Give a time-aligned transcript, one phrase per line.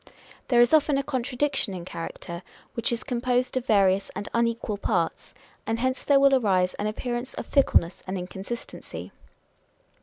[0.47, 2.41] There is often a contradiction in character,
[2.73, 5.35] which is composed of various and unequal parts;
[5.67, 9.11] and hence there will arise an appearance of fickleness and inconsistency.